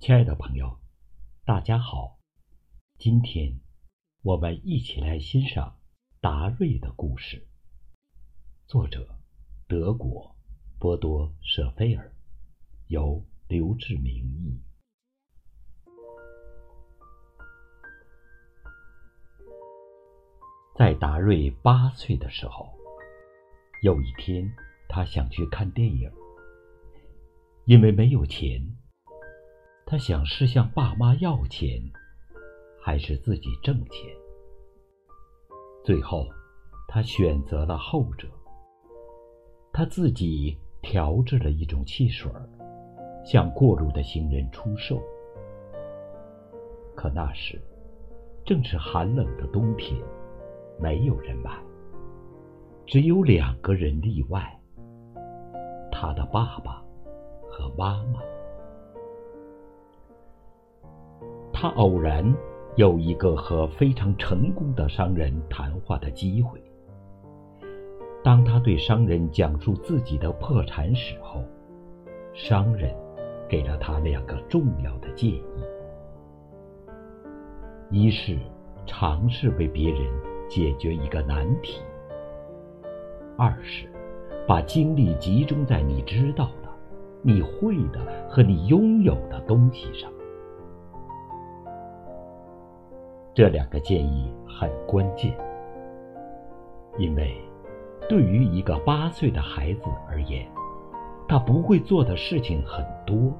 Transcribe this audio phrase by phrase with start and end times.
[0.00, 0.78] 亲爱的朋友，
[1.44, 2.20] 大家好，
[2.98, 3.58] 今天
[4.22, 5.76] 我们一起来欣赏
[6.20, 7.48] 达瑞的故事。
[8.68, 9.18] 作者：
[9.66, 10.36] 德国
[10.78, 12.14] 波多舍菲尔，
[12.86, 14.62] 由刘志明译。
[20.76, 22.72] 在达瑞八岁的时候，
[23.82, 24.48] 有一天，
[24.88, 26.08] 他想去看电影，
[27.64, 28.76] 因为没有钱。
[29.90, 31.80] 他想是向爸妈要钱，
[32.78, 34.14] 还是自己挣钱？
[35.82, 36.26] 最后，
[36.86, 38.28] 他选择了后者。
[39.72, 42.30] 他自己调制了一种汽水，
[43.24, 45.00] 向过路的行人出售。
[46.94, 47.58] 可那时
[48.44, 49.98] 正是寒冷的冬天，
[50.78, 51.58] 没有人买。
[52.84, 54.54] 只有两个人例外：
[55.90, 56.84] 他的爸爸
[57.48, 58.20] 和妈妈。
[61.60, 62.24] 他偶然
[62.76, 66.62] 有一个和非常成功的商人谈话的机会。
[68.22, 71.42] 当他对商人讲述自己的破产史后，
[72.32, 72.94] 商人
[73.48, 75.42] 给了他两个重要的建议：
[77.90, 78.38] 一是
[78.86, 80.00] 尝试为别人
[80.48, 81.82] 解决一个难题；
[83.36, 83.88] 二是
[84.46, 86.68] 把精力集中在你知道的、
[87.20, 90.08] 你会的和你拥有的东西上。
[93.38, 95.32] 这两个建议很关键，
[96.96, 97.40] 因为
[98.08, 100.44] 对于一个八岁的孩子而言，
[101.28, 103.32] 他不会做的事情很多。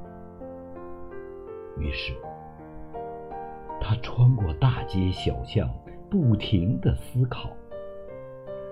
[1.80, 2.14] 于是，
[3.80, 5.68] 他穿过大街小巷，
[6.08, 7.50] 不停的思考：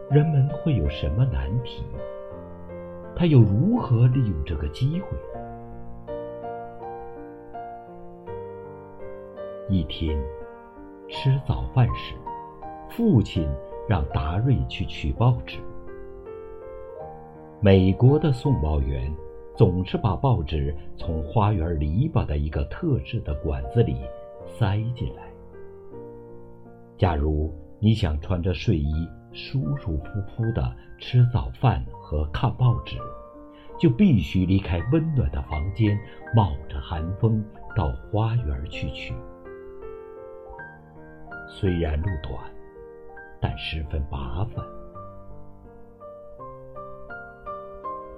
[0.08, 1.84] 人们会有什么难题？
[3.16, 5.08] 他又如何利用这个机会？
[9.69, 10.16] 一天。
[11.09, 12.15] 吃早饭时，
[12.91, 13.49] 父亲
[13.89, 15.59] 让达瑞去取报纸。
[17.61, 19.15] 美国的送报员
[19.56, 23.97] 总是把报纸从花园篱笆的一个特制的管子里
[24.44, 25.22] 塞进来。
[26.99, 32.97] 假如你想穿着睡衣舒舒服服的吃早饭和看报纸，
[33.78, 35.99] 就必须离开温暖的房间，
[36.34, 37.44] 冒着寒风
[37.77, 39.15] 到花园去取。
[41.48, 42.34] 虽然路短，
[43.40, 44.64] 但十分麻烦。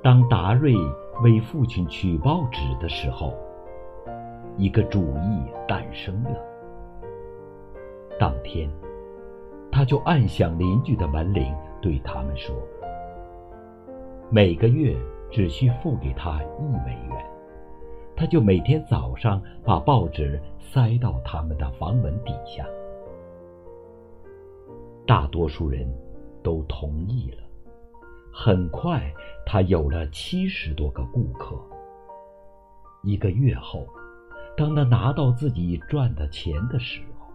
[0.02, 0.74] 当达瑞
[1.22, 3.34] 为父亲取报纸的时候，
[4.56, 6.30] 一个主意诞生了。
[8.18, 8.70] 当天，
[9.70, 12.56] 他就按响邻居的门铃，对他们说
[14.30, 14.96] ：“每个月
[15.30, 17.24] 只需付给他一美元，
[18.16, 22.64] 他就每天早上把报纸塞到他们的房门底下。”
[25.08, 25.90] 大多数人
[26.42, 27.38] 都同意了。
[28.30, 29.10] 很快，
[29.46, 31.58] 他有了七十多个顾客。
[33.02, 33.86] 一个月后，
[34.54, 37.32] 当他拿到自己赚的钱的时候，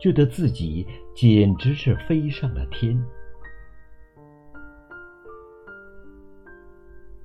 [0.00, 0.84] 觉得自己
[1.14, 3.00] 简直是飞上了天。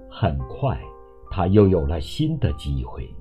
[0.08, 0.80] 很快，
[1.32, 3.12] 他又有了新的机会。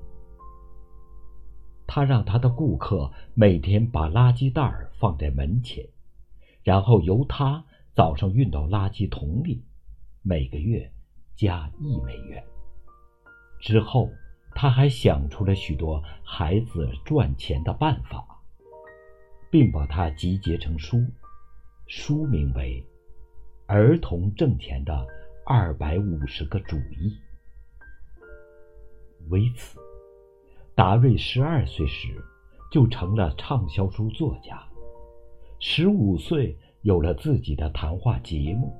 [1.87, 5.83] 他让他的顾客每天把垃圾袋放在门前。
[6.67, 7.63] 然后由他
[7.95, 9.63] 早上运到垃圾桶里，
[10.21, 10.91] 每个月
[11.33, 12.43] 加一美元。
[13.61, 14.11] 之后，
[14.53, 18.27] 他还想出了许多孩子赚钱的办法，
[19.49, 20.97] 并把它集结成书，
[21.87, 22.85] 书名为
[23.73, 25.07] 《儿童挣钱的
[25.45, 27.17] 二百五十个主意》。
[29.29, 29.79] 为此，
[30.75, 32.21] 达瑞十二岁时
[32.69, 34.66] 就成了畅销书作家。
[35.59, 38.71] 十五岁有了自己的谈话节目，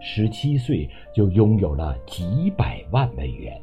[0.00, 3.60] 十七岁就拥有了几百万美元。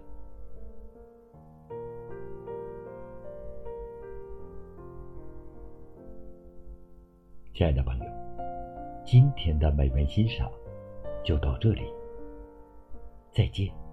[7.53, 8.05] 亲爱的朋友，
[9.05, 10.49] 今天的美文欣赏
[11.23, 11.83] 就到这里，
[13.31, 13.84] 再见。